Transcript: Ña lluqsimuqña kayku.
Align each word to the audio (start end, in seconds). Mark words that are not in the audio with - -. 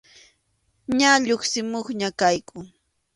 Ña 0.97 1.11
lluqsimuqña 1.25 2.09
kayku. 2.19 2.57